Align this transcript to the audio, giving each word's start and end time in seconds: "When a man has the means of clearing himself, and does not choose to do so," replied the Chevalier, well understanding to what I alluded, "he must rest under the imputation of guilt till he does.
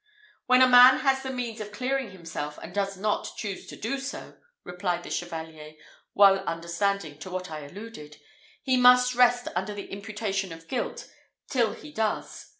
"When 0.47 0.63
a 0.63 0.67
man 0.67 1.01
has 1.01 1.21
the 1.21 1.29
means 1.29 1.61
of 1.61 1.71
clearing 1.71 2.09
himself, 2.09 2.57
and 2.57 2.73
does 2.73 2.97
not 2.97 3.33
choose 3.37 3.67
to 3.67 3.75
do 3.75 3.99
so," 3.99 4.35
replied 4.63 5.03
the 5.03 5.11
Chevalier, 5.11 5.73
well 6.15 6.39
understanding 6.45 7.19
to 7.19 7.29
what 7.29 7.51
I 7.51 7.67
alluded, 7.67 8.17
"he 8.63 8.77
must 8.77 9.13
rest 9.13 9.47
under 9.55 9.75
the 9.75 9.91
imputation 9.91 10.51
of 10.51 10.67
guilt 10.67 11.07
till 11.47 11.73
he 11.73 11.91
does. 11.91 12.49